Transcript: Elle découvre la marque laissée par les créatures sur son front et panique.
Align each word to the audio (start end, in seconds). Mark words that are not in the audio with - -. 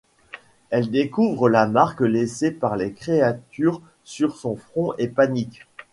Elle 0.71 0.89
découvre 0.89 1.47
la 1.47 1.67
marque 1.67 1.99
laissée 2.01 2.49
par 2.49 2.75
les 2.75 2.91
créatures 2.91 3.83
sur 4.03 4.35
son 4.35 4.55
front 4.55 4.95
et 4.97 5.07
panique. 5.07 5.67